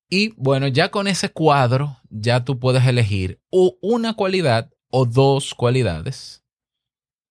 Y 0.10 0.34
bueno, 0.38 0.68
ya 0.68 0.90
con 0.90 1.08
ese 1.08 1.30
cuadro, 1.30 1.98
ya 2.10 2.44
tú 2.44 2.60
puedes 2.60 2.86
elegir 2.86 3.42
una 3.50 4.14
cualidad 4.14 4.72
o 4.90 5.06
dos 5.06 5.54
cualidades 5.54 6.44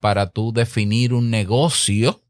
para 0.00 0.30
tú 0.30 0.52
definir 0.52 1.14
un 1.14 1.30
negocio 1.30 2.22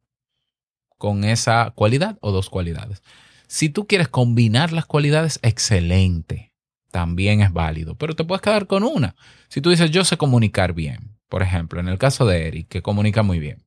con 0.97 1.25
esa 1.25 1.73
cualidad 1.75 2.19
o 2.21 2.31
dos 2.31 2.49
cualidades. 2.51 3.03
Si 3.47 3.69
tú 3.69 3.87
quieres 3.87 4.09
combinar 4.09 4.73
las 4.73 4.87
cualidades, 4.87 5.39
excelente. 5.43 6.54
También 6.95 7.41
es 7.41 7.53
válido, 7.53 7.97
pero 7.97 8.15
te 8.15 8.23
puedes 8.23 8.41
quedar 8.41 8.69
con 8.69 8.85
una. 8.85 9.17
Si 9.49 9.61
tú 9.61 9.71
dices, 9.71 9.91
yo 9.91 10.05
sé 10.05 10.17
comunicar 10.17 10.75
bien, 10.75 11.19
por 11.29 11.43
ejemplo, 11.43 11.81
en 11.81 11.89
el 11.89 11.99
caso 11.99 12.25
de 12.25 12.47
Eric, 12.47 12.69
que 12.69 12.83
comunica 12.83 13.25
muy 13.25 13.41
bien. 13.41 13.65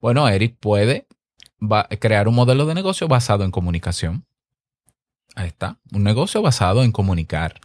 Bueno, 0.00 0.26
Eric 0.26 0.56
puede 0.58 1.06
crear 1.98 2.26
un 2.26 2.34
modelo 2.34 2.64
de 2.64 2.74
negocio 2.74 3.06
basado 3.06 3.44
en 3.44 3.50
comunicación. 3.50 4.24
Ahí 5.34 5.48
está, 5.48 5.76
un 5.92 6.04
negocio 6.04 6.40
basado 6.40 6.82
en 6.82 6.90
comunicar 6.90 7.60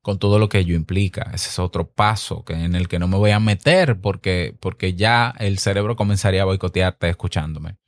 con 0.00 0.20
todo 0.20 0.38
lo 0.38 0.48
que 0.48 0.60
ello 0.60 0.76
implica. 0.76 1.32
Ese 1.34 1.48
es 1.48 1.58
otro 1.58 1.90
paso 1.90 2.44
que, 2.44 2.52
en 2.52 2.76
el 2.76 2.86
que 2.86 3.00
no 3.00 3.08
me 3.08 3.16
voy 3.16 3.32
a 3.32 3.40
meter 3.40 4.00
porque, 4.00 4.54
porque 4.60 4.94
ya 4.94 5.34
el 5.40 5.58
cerebro 5.58 5.96
comenzaría 5.96 6.42
a 6.42 6.44
boicotearte 6.44 7.08
escuchándome. 7.08 7.78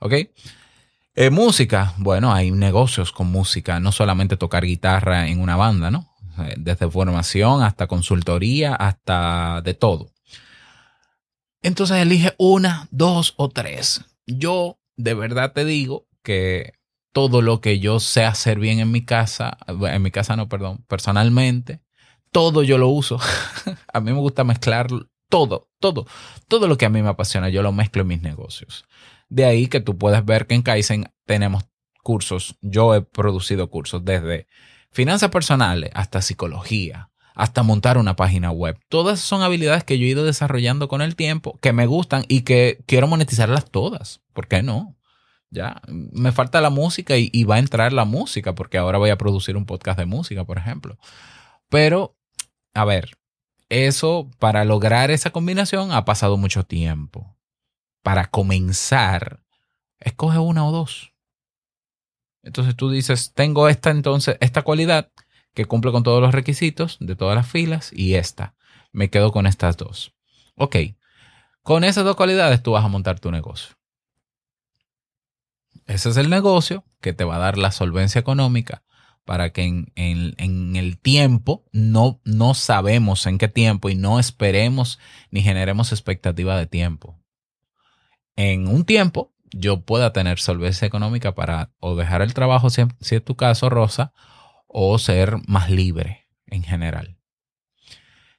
¿Ok? 0.00 0.12
Eh, 1.20 1.30
música, 1.30 1.94
bueno, 1.96 2.32
hay 2.32 2.52
negocios 2.52 3.10
con 3.10 3.26
música, 3.26 3.80
no 3.80 3.90
solamente 3.90 4.36
tocar 4.36 4.64
guitarra 4.64 5.26
en 5.26 5.40
una 5.40 5.56
banda, 5.56 5.90
¿no? 5.90 6.14
Eh, 6.38 6.54
desde 6.56 6.88
formación 6.88 7.60
hasta 7.64 7.88
consultoría, 7.88 8.76
hasta 8.76 9.60
de 9.62 9.74
todo. 9.74 10.12
Entonces 11.60 11.96
elige 11.96 12.36
una, 12.38 12.86
dos 12.92 13.34
o 13.36 13.48
tres. 13.48 14.04
Yo 14.28 14.78
de 14.94 15.14
verdad 15.14 15.52
te 15.52 15.64
digo 15.64 16.06
que 16.22 16.74
todo 17.12 17.42
lo 17.42 17.60
que 17.60 17.80
yo 17.80 17.98
sé 17.98 18.24
hacer 18.24 18.60
bien 18.60 18.78
en 18.78 18.92
mi 18.92 19.04
casa, 19.04 19.58
en 19.66 20.00
mi 20.00 20.12
casa 20.12 20.36
no, 20.36 20.48
perdón, 20.48 20.84
personalmente, 20.86 21.80
todo 22.30 22.62
yo 22.62 22.78
lo 22.78 22.90
uso. 22.90 23.18
a 23.92 24.00
mí 24.00 24.12
me 24.12 24.20
gusta 24.20 24.44
mezclar 24.44 24.86
todo, 25.28 25.68
todo, 25.80 26.06
todo 26.46 26.68
lo 26.68 26.78
que 26.78 26.86
a 26.86 26.90
mí 26.90 27.02
me 27.02 27.08
apasiona, 27.08 27.48
yo 27.48 27.62
lo 27.62 27.72
mezclo 27.72 28.02
en 28.02 28.08
mis 28.08 28.22
negocios. 28.22 28.84
De 29.28 29.44
ahí 29.44 29.66
que 29.66 29.80
tú 29.80 29.98
puedes 29.98 30.24
ver 30.24 30.46
que 30.46 30.54
en 30.54 30.62
Kaizen 30.62 31.12
tenemos 31.26 31.64
cursos, 32.02 32.56
yo 32.62 32.94
he 32.94 33.02
producido 33.02 33.68
cursos 33.68 34.04
desde 34.04 34.46
finanzas 34.90 35.30
personales 35.30 35.90
hasta 35.94 36.22
psicología, 36.22 37.10
hasta 37.34 37.62
montar 37.62 37.98
una 37.98 38.16
página 38.16 38.50
web. 38.50 38.78
Todas 38.88 39.20
son 39.20 39.42
habilidades 39.42 39.84
que 39.84 39.98
yo 39.98 40.06
he 40.06 40.10
ido 40.10 40.24
desarrollando 40.24 40.88
con 40.88 41.02
el 41.02 41.16
tiempo, 41.16 41.58
que 41.60 41.72
me 41.72 41.86
gustan 41.86 42.24
y 42.28 42.42
que 42.42 42.82
quiero 42.86 43.06
monetizarlas 43.06 43.70
todas. 43.70 44.22
¿Por 44.32 44.48
qué 44.48 44.62
no? 44.62 44.96
Ya, 45.50 45.80
me 45.86 46.32
falta 46.32 46.60
la 46.60 46.70
música 46.70 47.16
y, 47.16 47.30
y, 47.32 47.44
va 47.44 47.56
a 47.56 47.58
entrar 47.58 47.92
la 47.92 48.04
música, 48.04 48.54
porque 48.54 48.76
ahora 48.76 48.98
voy 48.98 49.10
a 49.10 49.16
producir 49.16 49.56
un 49.56 49.64
podcast 49.64 49.98
de 49.98 50.04
música, 50.04 50.44
por 50.44 50.58
ejemplo. 50.58 50.98
Pero, 51.70 52.16
a 52.74 52.84
ver, 52.84 53.16
eso, 53.70 54.30
para 54.38 54.64
lograr 54.64 55.10
esa 55.10 55.30
combinación, 55.30 55.92
ha 55.92 56.04
pasado 56.04 56.36
mucho 56.36 56.64
tiempo. 56.64 57.37
Para 58.02 58.26
comenzar, 58.26 59.42
escoge 59.98 60.38
una 60.38 60.66
o 60.66 60.72
dos. 60.72 61.12
Entonces 62.42 62.76
tú 62.76 62.90
dices, 62.90 63.32
tengo 63.34 63.68
esta 63.68 63.90
entonces, 63.90 64.36
esta 64.40 64.62
cualidad 64.62 65.10
que 65.54 65.66
cumple 65.66 65.92
con 65.92 66.02
todos 66.02 66.22
los 66.22 66.32
requisitos 66.32 66.96
de 67.00 67.16
todas 67.16 67.34
las 67.34 67.48
filas 67.48 67.90
y 67.92 68.14
esta. 68.14 68.54
Me 68.92 69.10
quedo 69.10 69.32
con 69.32 69.46
estas 69.46 69.76
dos. 69.76 70.14
Ok, 70.54 70.76
con 71.62 71.84
esas 71.84 72.04
dos 72.04 72.16
cualidades 72.16 72.62
tú 72.62 72.72
vas 72.72 72.84
a 72.84 72.88
montar 72.88 73.20
tu 73.20 73.30
negocio. 73.30 73.76
Ese 75.86 76.10
es 76.10 76.16
el 76.16 76.30
negocio 76.30 76.84
que 77.00 77.12
te 77.12 77.24
va 77.24 77.36
a 77.36 77.40
dar 77.40 77.58
la 77.58 77.72
solvencia 77.72 78.18
económica 78.18 78.82
para 79.24 79.52
que 79.52 79.64
en, 79.64 80.76
el 80.76 80.98
tiempo, 80.98 81.66
no, 81.70 82.20
no 82.24 82.54
sabemos 82.54 83.26
en 83.26 83.36
qué 83.36 83.48
tiempo 83.48 83.90
y 83.90 83.94
no 83.94 84.18
esperemos 84.18 84.98
ni 85.30 85.42
generemos 85.42 85.92
expectativa 85.92 86.56
de 86.56 86.66
tiempo. 86.66 87.18
En 88.38 88.68
un 88.68 88.84
tiempo 88.84 89.34
yo 89.50 89.80
pueda 89.80 90.12
tener 90.12 90.38
solvencia 90.38 90.86
económica 90.86 91.34
para 91.34 91.72
o 91.80 91.96
dejar 91.96 92.22
el 92.22 92.34
trabajo, 92.34 92.70
si, 92.70 92.82
es 93.00 93.24
tu 93.24 93.34
caso, 93.34 93.68
Rosa, 93.68 94.12
o 94.68 94.96
ser 95.00 95.38
más 95.48 95.70
libre 95.70 96.28
en 96.46 96.62
general. 96.62 97.18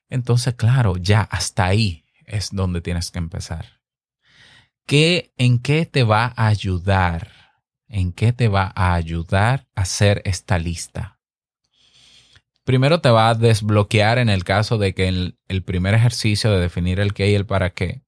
Entonces, 0.08 0.56
claro, 0.56 0.96
ya 0.96 1.20
hasta 1.20 1.66
ahí 1.66 2.06
es 2.26 2.52
donde 2.54 2.80
tienes 2.80 3.12
que 3.12 3.20
empezar. 3.20 3.82
¿Qué, 4.86 5.34
¿En 5.36 5.60
qué 5.60 5.86
te 5.86 6.04
va 6.04 6.32
a 6.34 6.48
ayudar 6.48 7.28
en 7.90 8.14
qué 8.14 8.32
te 8.32 8.48
va 8.48 8.72
a 8.74 8.94
ayudar 8.94 9.68
a 9.76 9.82
hacer 9.82 10.22
esta 10.24 10.60
lista. 10.60 11.20
Primero 12.64 13.02
te 13.02 13.10
va 13.10 13.30
a 13.30 13.36
desbloquear 13.36 14.18
en 14.20 14.30
el 14.30 14.46
caso 14.46 14.78
de 14.78 14.94
que 14.94 15.08
el 15.10 15.64
primer 15.64 15.96
ejercicio 15.96 16.52
de 16.52 16.60
definir 16.62 17.02
el 17.02 17.14
qué 17.14 17.32
y 17.32 17.34
el 17.34 17.48
para 17.48 17.72
qué 17.72 18.04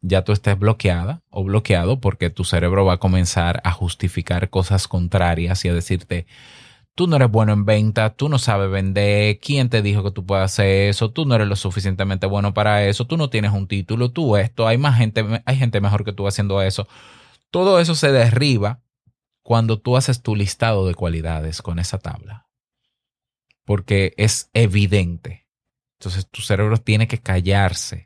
ya 0.00 0.22
tú 0.22 0.32
estés 0.32 0.58
bloqueada 0.58 1.22
o 1.30 1.44
bloqueado 1.44 2.00
porque 2.00 2.30
tu 2.30 2.44
cerebro 2.44 2.84
va 2.84 2.94
a 2.94 2.98
comenzar 2.98 3.60
a 3.64 3.72
justificar 3.72 4.50
cosas 4.50 4.88
contrarias 4.88 5.64
y 5.64 5.68
a 5.68 5.74
decirte, 5.74 6.26
tú 6.94 7.06
no 7.06 7.16
eres 7.16 7.30
bueno 7.30 7.52
en 7.52 7.64
venta, 7.64 8.14
tú 8.14 8.28
no 8.28 8.38
sabes 8.38 8.70
vender, 8.70 9.38
¿quién 9.38 9.68
te 9.68 9.82
dijo 9.82 10.02
que 10.02 10.10
tú 10.10 10.24
puedes 10.24 10.44
hacer 10.44 10.88
eso? 10.88 11.10
Tú 11.10 11.26
no 11.26 11.34
eres 11.34 11.46
lo 11.46 11.56
suficientemente 11.56 12.26
bueno 12.26 12.54
para 12.54 12.86
eso, 12.86 13.06
tú 13.06 13.16
no 13.16 13.30
tienes 13.30 13.52
un 13.52 13.68
título, 13.68 14.10
tú 14.10 14.36
esto, 14.36 14.66
hay 14.66 14.78
más 14.78 14.96
gente, 14.96 15.24
hay 15.44 15.56
gente 15.56 15.80
mejor 15.80 16.04
que 16.04 16.12
tú 16.12 16.26
haciendo 16.26 16.62
eso. 16.62 16.88
Todo 17.50 17.80
eso 17.80 17.94
se 17.94 18.12
derriba 18.12 18.82
cuando 19.42 19.78
tú 19.78 19.96
haces 19.96 20.22
tu 20.22 20.34
listado 20.34 20.88
de 20.88 20.94
cualidades 20.94 21.62
con 21.62 21.78
esa 21.78 21.98
tabla. 21.98 22.48
Porque 23.64 24.14
es 24.16 24.50
evidente. 24.54 25.46
Entonces 26.00 26.28
tu 26.28 26.42
cerebro 26.42 26.78
tiene 26.78 27.06
que 27.08 27.18
callarse. 27.18 28.05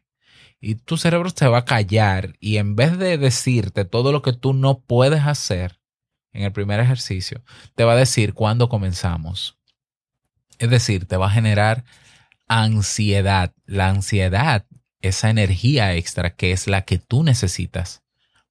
Y 0.60 0.74
tu 0.74 0.96
cerebro 0.96 1.30
se 1.30 1.48
va 1.48 1.58
a 1.58 1.64
callar 1.64 2.36
y 2.38 2.58
en 2.58 2.76
vez 2.76 2.98
de 2.98 3.16
decirte 3.16 3.84
todo 3.84 4.12
lo 4.12 4.22
que 4.22 4.32
tú 4.32 4.52
no 4.52 4.80
puedes 4.80 5.24
hacer 5.24 5.80
en 6.32 6.44
el 6.44 6.52
primer 6.52 6.80
ejercicio, 6.80 7.42
te 7.74 7.84
va 7.84 7.92
a 7.92 7.96
decir 7.96 8.34
cuándo 8.34 8.68
comenzamos. 8.68 9.58
Es 10.58 10.68
decir, 10.70 11.06
te 11.06 11.16
va 11.16 11.26
a 11.26 11.30
generar 11.30 11.84
ansiedad. 12.46 13.54
La 13.64 13.88
ansiedad, 13.88 14.66
esa 15.00 15.30
energía 15.30 15.94
extra 15.94 16.34
que 16.34 16.52
es 16.52 16.66
la 16.66 16.82
que 16.82 16.98
tú 16.98 17.22
necesitas 17.22 18.02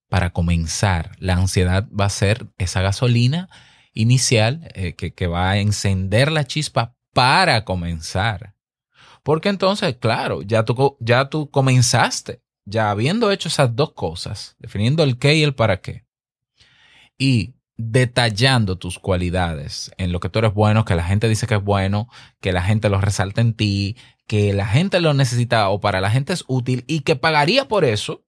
para 0.09 0.31
comenzar. 0.31 1.15
La 1.19 1.35
ansiedad 1.35 1.87
va 1.89 2.05
a 2.05 2.09
ser 2.09 2.47
esa 2.57 2.81
gasolina 2.81 3.49
inicial 3.93 4.71
eh, 4.73 4.93
que, 4.95 5.27
va 5.27 5.51
a 5.51 5.57
encender 5.57 6.31
la 6.31 6.45
chispa 6.45 6.95
para 7.13 7.63
comenzar. 7.65 8.55
Porque 9.29 9.49
entonces, 9.49 9.95
claro, 9.97 10.41
ya 10.41 10.65
tú, 10.65 10.97
ya 10.99 11.29
tú 11.29 11.51
comenzaste, 11.51 12.41
ya 12.65 12.89
habiendo 12.89 13.29
hecho 13.29 13.47
esas 13.47 13.75
dos 13.75 13.93
cosas, 13.93 14.55
definiendo 14.57 15.03
el 15.03 15.19
qué 15.19 15.35
y 15.35 15.43
el 15.43 15.53
para 15.53 15.81
qué, 15.81 16.07
y 17.15 17.53
detallando 17.77 18.79
tus 18.79 18.97
cualidades 18.97 19.91
en 19.99 20.11
lo 20.11 20.19
que 20.19 20.29
tú 20.29 20.39
eres 20.39 20.55
bueno, 20.55 20.83
que 20.83 20.95
la 20.95 21.03
gente 21.03 21.29
dice 21.29 21.45
que 21.45 21.53
es 21.53 21.63
bueno, 21.63 22.07
que 22.41 22.51
la 22.51 22.63
gente 22.63 22.89
lo 22.89 22.99
resalta 22.99 23.41
en 23.41 23.53
ti, 23.53 23.97
que 24.25 24.51
la 24.51 24.65
gente 24.65 24.99
lo 24.99 25.13
necesita 25.13 25.69
o 25.69 25.79
para 25.79 26.01
la 26.01 26.09
gente 26.09 26.33
es 26.33 26.43
útil 26.47 26.83
y 26.87 27.01
que 27.01 27.15
pagaría 27.15 27.67
por 27.67 27.85
eso, 27.85 28.25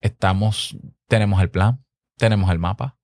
estamos, 0.00 0.76
tenemos 1.08 1.42
el 1.42 1.50
plan, 1.50 1.84
tenemos 2.18 2.52
el 2.52 2.60
mapa. 2.60 2.95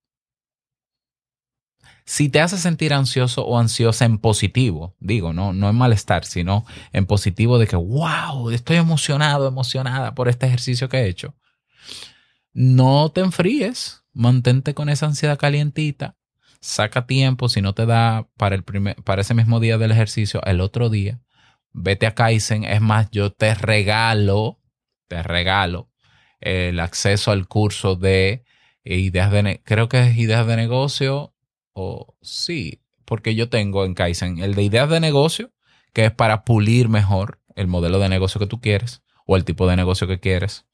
Si 2.04 2.28
te 2.28 2.40
hace 2.40 2.58
sentir 2.58 2.92
ansioso 2.92 3.44
o 3.44 3.58
ansiosa 3.58 4.04
en 4.04 4.18
positivo, 4.18 4.94
digo, 4.98 5.32
no, 5.32 5.52
no 5.52 5.68
en 5.68 5.76
malestar, 5.76 6.24
sino 6.24 6.64
en 6.92 7.06
positivo 7.06 7.58
de 7.58 7.66
que, 7.66 7.76
wow, 7.76 8.50
estoy 8.50 8.76
emocionado, 8.76 9.46
emocionada 9.46 10.14
por 10.14 10.28
este 10.28 10.46
ejercicio 10.46 10.88
que 10.88 10.98
he 10.98 11.08
hecho. 11.08 11.34
No 12.52 13.10
te 13.10 13.20
enfríes, 13.20 14.02
mantente 14.12 14.74
con 14.74 14.88
esa 14.88 15.06
ansiedad 15.06 15.38
calientita, 15.38 16.16
saca 16.60 17.06
tiempo, 17.06 17.48
si 17.48 17.60
no 17.60 17.74
te 17.74 17.86
da 17.86 18.28
para, 18.36 18.54
el 18.54 18.62
primer, 18.62 18.96
para 19.02 19.22
ese 19.22 19.34
mismo 19.34 19.60
día 19.60 19.78
del 19.78 19.92
ejercicio, 19.92 20.42
el 20.44 20.60
otro 20.60 20.90
día, 20.90 21.20
vete 21.72 22.06
a 22.06 22.14
Kaizen, 22.14 22.64
es 22.64 22.80
más, 22.80 23.10
yo 23.10 23.32
te 23.32 23.54
regalo, 23.54 24.60
te 25.08 25.22
regalo 25.22 25.90
el 26.40 26.80
acceso 26.80 27.30
al 27.30 27.46
curso 27.46 27.96
de 27.96 28.44
ideas 28.84 29.30
de, 29.30 29.62
creo 29.64 29.88
que 29.88 30.00
es 30.00 30.16
ideas 30.16 30.46
de 30.46 30.56
negocio, 30.56 31.31
o 31.72 32.16
sí, 32.22 32.82
porque 33.04 33.34
yo 33.34 33.48
tengo 33.48 33.84
en 33.84 33.94
Kaizen 33.94 34.38
el 34.38 34.54
de 34.54 34.62
ideas 34.62 34.88
de 34.88 35.00
negocio, 35.00 35.52
que 35.92 36.06
es 36.06 36.12
para 36.12 36.44
pulir 36.44 36.88
mejor 36.88 37.40
el 37.54 37.66
modelo 37.66 37.98
de 37.98 38.08
negocio 38.08 38.38
que 38.38 38.46
tú 38.46 38.60
quieres 38.60 39.02
o 39.26 39.36
el 39.36 39.44
tipo 39.44 39.66
de 39.66 39.76
negocio 39.76 40.06
que 40.06 40.20
quieres. 40.20 40.66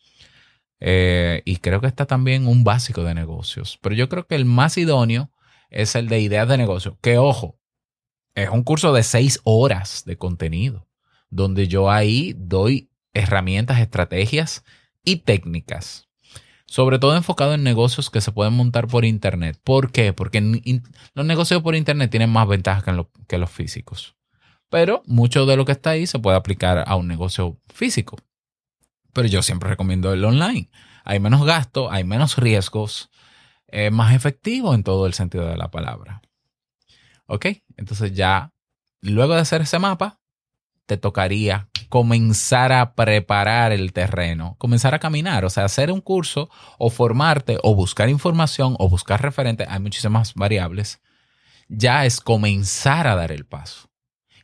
Eh, 0.80 1.42
y 1.44 1.56
creo 1.56 1.80
que 1.80 1.88
está 1.88 2.06
también 2.06 2.46
un 2.46 2.64
básico 2.64 3.02
de 3.02 3.14
negocios. 3.14 3.78
Pero 3.82 3.94
yo 3.94 4.08
creo 4.08 4.26
que 4.26 4.36
el 4.36 4.44
más 4.44 4.78
idóneo 4.78 5.32
es 5.70 5.94
el 5.94 6.08
de 6.08 6.20
ideas 6.20 6.48
de 6.48 6.56
negocio. 6.56 6.98
Que 7.00 7.18
ojo, 7.18 7.58
es 8.34 8.48
un 8.50 8.62
curso 8.62 8.92
de 8.92 9.02
seis 9.02 9.40
horas 9.44 10.04
de 10.04 10.16
contenido, 10.16 10.88
donde 11.30 11.66
yo 11.66 11.90
ahí 11.90 12.34
doy 12.36 12.90
herramientas, 13.12 13.80
estrategias 13.80 14.64
y 15.04 15.16
técnicas. 15.16 16.07
Sobre 16.68 16.98
todo 16.98 17.16
enfocado 17.16 17.54
en 17.54 17.62
negocios 17.62 18.10
que 18.10 18.20
se 18.20 18.30
pueden 18.30 18.52
montar 18.52 18.88
por 18.88 19.06
Internet. 19.06 19.58
¿Por 19.64 19.90
qué? 19.90 20.12
Porque 20.12 20.42
los 21.14 21.24
negocios 21.24 21.62
por 21.62 21.74
Internet 21.74 22.10
tienen 22.10 22.28
más 22.28 22.46
ventajas 22.46 22.84
que, 23.26 23.38
los 23.38 23.50
físicos. 23.50 24.16
Pero 24.68 25.02
mucho 25.06 25.46
de 25.46 25.56
lo 25.56 25.64
que 25.64 25.72
está 25.72 25.90
ahí 25.90 26.06
se 26.06 26.18
puede 26.18 26.36
aplicar 26.36 26.84
a 26.86 26.94
un 26.96 27.08
negocio 27.08 27.58
físico. 27.72 28.18
Pero 29.14 29.28
yo 29.28 29.40
siempre 29.40 29.70
recomiendo 29.70 30.12
el 30.12 30.22
online. 30.22 30.68
Hay 31.04 31.20
menos 31.20 31.42
gasto, 31.46 31.90
hay 31.90 32.04
menos 32.04 32.36
riesgos, 32.36 33.08
es 33.66 33.90
más 33.90 34.14
efectivo 34.14 34.74
en 34.74 34.84
todo 34.84 35.06
el 35.06 35.14
sentido 35.14 35.46
de 35.46 35.56
la 35.56 35.70
palabra. 35.70 36.20
¿Ok? 37.24 37.46
Entonces 37.78 38.12
ya, 38.12 38.52
luego 39.00 39.32
de 39.32 39.40
hacer 39.40 39.62
ese 39.62 39.78
mapa, 39.78 40.20
te 40.84 40.98
tocaría 40.98 41.70
comenzar 41.88 42.72
a 42.72 42.94
preparar 42.94 43.72
el 43.72 43.92
terreno, 43.92 44.56
comenzar 44.58 44.94
a 44.94 44.98
caminar, 44.98 45.44
o 45.44 45.50
sea, 45.50 45.64
hacer 45.64 45.90
un 45.90 46.00
curso 46.00 46.50
o 46.78 46.90
formarte 46.90 47.58
o 47.62 47.74
buscar 47.74 48.08
información 48.08 48.76
o 48.78 48.88
buscar 48.88 49.22
referentes, 49.22 49.66
hay 49.70 49.80
muchísimas 49.80 50.34
variables, 50.34 51.00
ya 51.68 52.04
es 52.04 52.20
comenzar 52.20 53.06
a 53.06 53.14
dar 53.14 53.32
el 53.32 53.46
paso. 53.46 53.90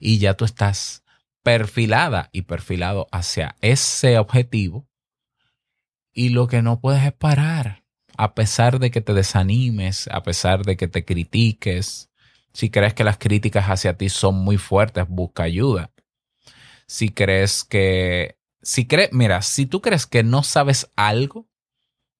Y 0.01 0.19
ya 0.19 0.35
tú 0.35 0.45
estás 0.45 1.05
perfilada 1.43 2.31
y 2.33 2.43
perfilado 2.43 3.07
hacia 3.13 3.57
ese 3.61 4.19
objetivo. 4.19 4.89
Y 6.13 6.31
lo 6.31 6.47
que 6.47 6.63
no 6.63 6.81
puedes 6.81 7.05
es 7.05 7.13
parar, 7.13 7.85
a 8.17 8.35
pesar 8.35 8.79
de 8.79 8.91
que 8.91 9.01
te 9.01 9.15
desanimes, 9.15 10.09
a 10.09 10.23
pesar 10.23 10.65
de 10.65 10.77
que 10.77 10.89
te 10.89 11.05
critiques. 11.05 12.11
Si 12.53 12.71
crees 12.71 12.95
que 12.95 13.05
las 13.05 13.19
críticas 13.19 13.67
hacia 13.67 13.97
ti 13.97 14.09
son 14.09 14.37
muy 14.37 14.59
fuertes, 14.59 15.07
busca 15.09 15.43
ayuda. 15.43 15.91
Si 16.87 17.11
crees 17.11 17.65
que, 17.65 18.39
si 18.63 18.87
crees, 18.87 19.13
mira, 19.13 19.43
si 19.43 19.67
tú 19.67 19.81
crees 19.81 20.07
que 20.07 20.23
no 20.23 20.43
sabes 20.43 20.91
algo 20.97 21.49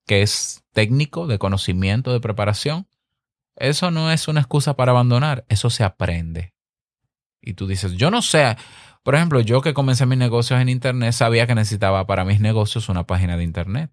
que 0.07 0.23
es 0.23 0.65
técnico, 0.73 1.27
de 1.27 1.39
conocimiento, 1.39 2.13
de 2.13 2.21
preparación, 2.21 2.87
eso 3.57 3.91
no 3.91 4.11
es 4.11 4.29
una 4.29 4.41
excusa 4.41 4.75
para 4.75 4.93
abandonar, 4.93 5.45
eso 5.49 5.71
se 5.71 5.85
aprende. 5.85 6.55
Y 7.41 7.55
tú 7.55 7.67
dices, 7.67 7.93
yo 7.93 8.11
no 8.11 8.23
sé, 8.23 8.57
por 9.03 9.15
ejemplo, 9.15 9.41
yo 9.41 9.61
que 9.61 9.75
comencé 9.75 10.07
mis 10.07 10.19
negocios 10.19 10.61
en 10.61 10.71
Internet 10.71 11.13
sabía 11.13 11.47
que 11.47 11.55
necesitaba 11.55 12.07
para 12.07 12.25
mis 12.25 12.41
negocios 12.41 12.89
una 12.89 13.07
página 13.07 13.37
de 13.37 13.45
Internet. 13.45 13.91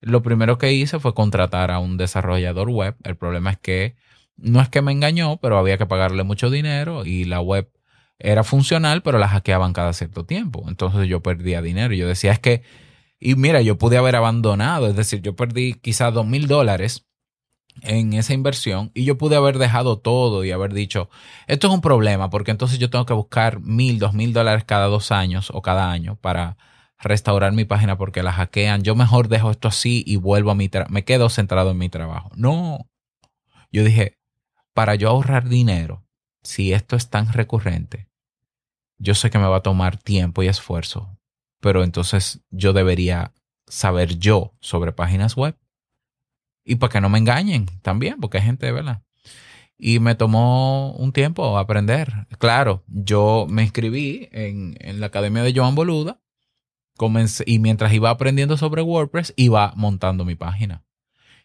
Lo 0.00 0.22
primero 0.22 0.58
que 0.58 0.72
hice 0.72 1.00
fue 1.00 1.14
contratar 1.14 1.70
a 1.70 1.78
un 1.78 1.96
desarrollador 1.96 2.68
web. 2.68 2.96
El 3.02 3.16
problema 3.16 3.52
es 3.52 3.58
que 3.58 3.96
no 4.36 4.60
es 4.60 4.68
que 4.68 4.82
me 4.82 4.92
engañó, 4.92 5.38
pero 5.38 5.58
había 5.58 5.78
que 5.78 5.86
pagarle 5.86 6.22
mucho 6.22 6.50
dinero 6.50 7.06
y 7.06 7.24
la 7.24 7.40
web 7.40 7.70
era 8.22 8.44
funcional, 8.44 9.02
pero 9.02 9.18
la 9.18 9.28
hackeaban 9.28 9.72
cada 9.72 9.92
cierto 9.92 10.24
tiempo. 10.24 10.64
Entonces 10.68 11.08
yo 11.08 11.22
perdía 11.22 11.60
dinero. 11.60 11.94
Yo 11.94 12.06
decía, 12.06 12.32
es 12.32 12.38
que, 12.38 12.62
y 13.18 13.34
mira, 13.34 13.60
yo 13.62 13.78
pude 13.78 13.96
haber 13.98 14.16
abandonado, 14.16 14.88
es 14.88 14.96
decir, 14.96 15.22
yo 15.22 15.36
perdí 15.36 15.74
quizás 15.74 16.14
dos 16.14 16.26
mil 16.26 16.46
dólares 16.46 17.06
en 17.80 18.12
esa 18.12 18.34
inversión 18.34 18.90
y 18.94 19.04
yo 19.04 19.16
pude 19.18 19.36
haber 19.36 19.58
dejado 19.58 19.98
todo 19.98 20.44
y 20.44 20.50
haber 20.50 20.74
dicho, 20.74 21.08
esto 21.46 21.68
es 21.68 21.72
un 21.72 21.80
problema 21.80 22.30
porque 22.30 22.50
entonces 22.50 22.78
yo 22.78 22.90
tengo 22.90 23.06
que 23.06 23.14
buscar 23.14 23.60
mil, 23.60 23.98
dos 23.98 24.12
mil 24.12 24.32
dólares 24.32 24.64
cada 24.64 24.86
dos 24.86 25.10
años 25.10 25.50
o 25.52 25.62
cada 25.62 25.90
año 25.90 26.16
para 26.20 26.58
restaurar 26.98 27.52
mi 27.52 27.64
página 27.64 27.96
porque 27.98 28.22
la 28.22 28.32
hackean. 28.32 28.82
Yo 28.82 28.94
mejor 28.94 29.28
dejo 29.28 29.50
esto 29.50 29.68
así 29.68 30.04
y 30.06 30.16
vuelvo 30.16 30.50
a 30.50 30.54
mi 30.54 30.68
trabajo, 30.68 30.92
me 30.92 31.04
quedo 31.04 31.28
centrado 31.28 31.70
en 31.72 31.78
mi 31.78 31.88
trabajo. 31.88 32.30
No, 32.36 32.88
yo 33.72 33.84
dije, 33.84 34.18
para 34.74 34.94
yo 34.94 35.08
ahorrar 35.08 35.48
dinero, 35.48 36.04
si 36.42 36.72
esto 36.72 36.96
es 36.96 37.08
tan 37.08 37.32
recurrente, 37.32 38.11
yo 39.02 39.14
sé 39.14 39.30
que 39.30 39.38
me 39.38 39.48
va 39.48 39.56
a 39.56 39.62
tomar 39.62 39.96
tiempo 39.96 40.42
y 40.42 40.46
esfuerzo, 40.46 41.18
pero 41.60 41.82
entonces 41.82 42.40
yo 42.50 42.72
debería 42.72 43.32
saber 43.66 44.18
yo 44.18 44.54
sobre 44.60 44.92
páginas 44.92 45.36
web 45.36 45.56
y 46.64 46.76
para 46.76 46.92
que 46.92 47.00
no 47.00 47.08
me 47.08 47.18
engañen 47.18 47.66
también, 47.82 48.20
porque 48.20 48.38
hay 48.38 48.44
gente, 48.44 48.70
¿verdad? 48.70 49.02
Y 49.76 49.98
me 49.98 50.14
tomó 50.14 50.92
un 50.92 51.12
tiempo 51.12 51.58
aprender. 51.58 52.28
Claro, 52.38 52.84
yo 52.86 53.46
me 53.50 53.62
inscribí 53.62 54.28
en, 54.30 54.76
en 54.78 55.00
la 55.00 55.06
academia 55.06 55.42
de 55.42 55.52
Joan 55.52 55.74
Boluda 55.74 56.20
comencé, 56.96 57.42
y 57.46 57.58
mientras 57.58 57.92
iba 57.92 58.10
aprendiendo 58.10 58.56
sobre 58.56 58.82
WordPress, 58.82 59.34
iba 59.36 59.72
montando 59.74 60.24
mi 60.24 60.36
página. 60.36 60.84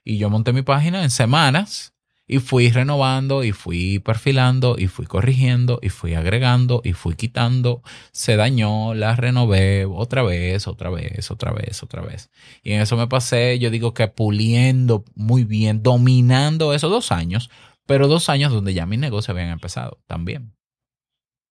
Y 0.03 0.19
yo 0.19 0.29
monté 0.29 0.53
mi 0.53 0.61
página 0.61 1.01
en 1.01 1.09
semanas 1.09 1.95
y 2.27 2.39
fui 2.39 2.69
renovando 2.69 3.43
y 3.45 3.53
fui 3.53 3.99
perfilando 3.99 4.75
y 4.77 4.87
fui 4.87 5.05
corrigiendo 5.05 5.79
y 5.81 5.89
fui 5.89 6.13
agregando 6.13 6.81
y 6.83 6.91
fui 6.91 7.15
quitando. 7.15 7.81
Se 8.11 8.35
dañó, 8.35 8.93
la 8.93 9.15
renové 9.15 9.85
otra 9.85 10.23
vez, 10.23 10.67
otra 10.67 10.89
vez, 10.89 11.31
otra 11.31 11.51
vez, 11.51 11.81
otra 11.81 12.01
vez. 12.01 12.29
Y 12.63 12.73
en 12.73 12.81
eso 12.81 12.97
me 12.97 13.07
pasé, 13.07 13.59
yo 13.59 13.69
digo 13.69 13.93
que 13.93 14.09
puliendo 14.09 15.05
muy 15.15 15.45
bien, 15.45 15.81
dominando 15.81 16.73
esos 16.73 16.91
dos 16.91 17.13
años, 17.13 17.49
pero 17.85 18.09
dos 18.09 18.27
años 18.27 18.51
donde 18.51 18.73
ya 18.73 18.85
mis 18.85 18.99
negocios 18.99 19.29
habían 19.29 19.49
empezado 19.49 20.01
también. 20.05 20.53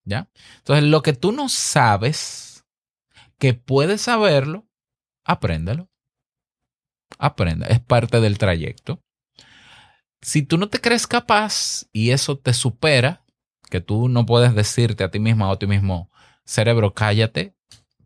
¿Ya? 0.04 0.28
Entonces, 0.58 0.84
lo 0.84 1.02
que 1.02 1.14
tú 1.14 1.32
no 1.32 1.48
sabes, 1.48 2.64
que 3.38 3.54
puedes 3.54 4.02
saberlo, 4.02 4.66
apréndelo. 5.24 5.88
Aprenda, 7.18 7.66
es 7.68 7.80
parte 7.80 8.20
del 8.20 8.36
trayecto 8.36 9.00
si 10.20 10.42
tú 10.42 10.59
no 10.59 10.68
te 10.68 10.81
crees 10.81 11.07
capaz 11.07 11.87
y 11.92 12.11
eso 12.11 12.38
te 12.38 12.52
supera, 12.52 13.22
que 13.70 13.81
tú 13.81 14.09
no 14.09 14.26
puedes 14.26 14.55
decirte 14.55 15.05
a 15.05 15.11
ti 15.11 15.18
misma 15.18 15.48
o 15.48 15.52
a 15.52 15.59
ti 15.59 15.66
mismo, 15.66 16.11
cerebro, 16.44 16.94
cállate, 16.94 17.55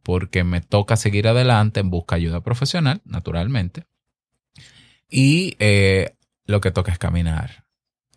porque 0.02 0.44
me 0.44 0.60
toca 0.60 0.96
seguir 0.96 1.28
adelante 1.28 1.80
en 1.80 1.90
busca 1.90 2.16
de 2.16 2.22
ayuda 2.22 2.40
profesional, 2.40 3.00
naturalmente. 3.04 3.86
Y 5.08 5.56
eh, 5.58 6.14
lo 6.44 6.60
que 6.60 6.70
toca 6.70 6.92
es 6.92 6.98
caminar. 6.98 7.66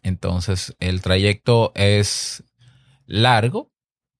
Entonces, 0.01 0.75
el 0.79 1.01
trayecto 1.01 1.71
es 1.75 2.43
largo, 3.05 3.71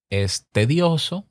es 0.10 0.48
tedioso, 0.52 1.28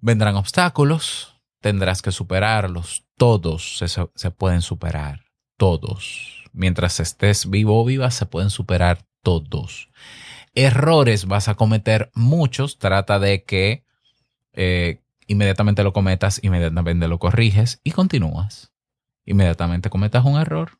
vendrán 0.00 0.36
obstáculos, 0.36 1.36
tendrás 1.60 2.02
que 2.02 2.12
superarlos. 2.12 3.04
Todos 3.16 3.78
se, 3.78 3.88
se 3.88 4.30
pueden 4.30 4.62
superar, 4.62 5.24
todos 5.56 6.37
mientras 6.52 7.00
estés 7.00 7.48
vivo 7.48 7.80
o 7.80 7.84
viva, 7.84 8.10
se 8.10 8.26
pueden 8.26 8.50
superar 8.50 9.04
todos. 9.22 9.90
Errores 10.54 11.26
vas 11.26 11.48
a 11.48 11.54
cometer 11.54 12.10
muchos, 12.14 12.78
trata 12.78 13.18
de 13.18 13.44
que 13.44 13.84
eh, 14.52 15.00
inmediatamente 15.26 15.84
lo 15.84 15.92
cometas, 15.92 16.40
inmediatamente 16.42 17.06
lo 17.08 17.18
corriges 17.18 17.80
y 17.84 17.92
continúas. 17.92 18.72
Inmediatamente 19.24 19.90
cometas 19.90 20.24
un 20.24 20.40
error, 20.40 20.78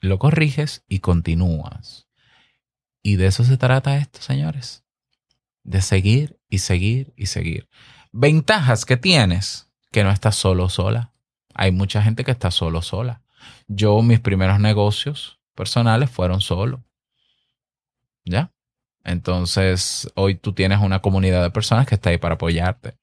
lo 0.00 0.18
corriges 0.18 0.82
y 0.88 1.00
continúas. 1.00 2.08
Y 3.02 3.16
de 3.16 3.26
eso 3.26 3.44
se 3.44 3.56
trata 3.56 3.96
esto, 3.96 4.20
señores. 4.22 4.82
De 5.62 5.82
seguir 5.82 6.38
y 6.48 6.58
seguir 6.58 7.12
y 7.16 7.26
seguir. 7.26 7.68
Ventajas 8.12 8.84
que 8.84 8.96
tienes, 8.96 9.70
que 9.92 10.04
no 10.04 10.10
estás 10.10 10.36
solo 10.36 10.68
sola. 10.68 11.12
Hay 11.54 11.70
mucha 11.70 12.02
gente 12.02 12.24
que 12.24 12.30
está 12.30 12.50
solo 12.50 12.82
sola. 12.82 13.22
Yo, 13.68 14.00
mis 14.02 14.20
primeros 14.20 14.60
negocios 14.60 15.38
personales 15.54 16.10
fueron 16.10 16.40
solo. 16.40 16.82
¿Ya? 18.24 18.52
Entonces, 19.04 20.10
hoy 20.14 20.34
tú 20.34 20.52
tienes 20.52 20.80
una 20.80 21.00
comunidad 21.00 21.42
de 21.42 21.50
personas 21.50 21.86
que 21.86 21.94
está 21.94 22.10
ahí 22.10 22.18
para 22.18 22.34
apoyarte. 22.34 22.94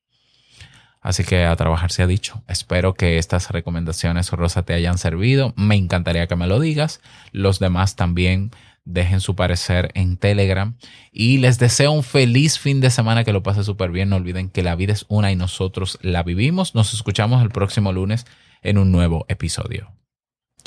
Así 1.02 1.23
que 1.23 1.45
a 1.45 1.56
trabajar 1.56 1.91
se 1.91 2.04
ha 2.04 2.08
dicho. 2.08 2.43
Espero 2.47 2.93
que 2.93 3.17
estas 3.17 3.50
recomendaciones, 3.52 4.32
Rosa, 4.32 4.63
te 4.63 4.73
hayan 4.73 4.97
servido. 4.97 5.54
Me 5.56 5.76
encantaría 5.76 6.28
que 6.28 6.36
me 6.36 6.47
lo 6.47 6.60
digas. 6.60 7.02
Los 7.32 7.60
demás 7.60 7.95
también 7.95 8.52
dejen 8.84 9.21
su 9.21 9.36
parecer 9.36 9.91
en 9.93 10.17
Telegram. 10.17 10.76
Y 11.12 11.38
les 11.38 11.60
deseo 11.60 11.91
un 11.91 12.04
feliz 12.04 12.60
fin 12.60 12.82
de 12.82 12.89
semana, 12.89 13.23
que 13.23 13.34
lo 13.34 13.43
pase 13.43 13.63
súper 13.63 13.91
bien. 13.91 14.10
No 14.10 14.17
olviden 14.17 14.50
que 14.50 14.63
la 14.63 14.76
vida 14.76 14.93
es 14.93 15.06
una 15.08 15.32
y 15.32 15.36
nosotros 15.36 15.97
la 16.02 16.23
vivimos. 16.23 16.76
Nos 16.76 16.93
escuchamos 16.93 17.41
el 17.41 17.50
próximo 17.50 17.91
lunes 17.91 18.26
en 18.62 18.78
un 18.78 18.91
nuevo 18.91 19.26
episodio. 19.30 19.91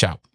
Ciao. 0.01 0.30